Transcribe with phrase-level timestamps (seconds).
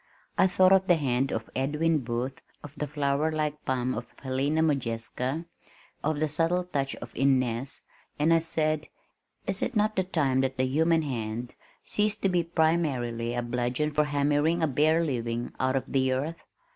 [0.35, 4.63] I thought of the hand of Edwin Booth, of the flower like palm of Helena
[4.63, 5.45] Modjeska,
[6.03, 7.83] of the subtle touch of Inness,
[8.17, 8.87] and I said,
[9.45, 11.53] "Is it not time that the human hand
[11.83, 16.41] ceased to be primarily a bludgeon for hammering a bare living out of the earth?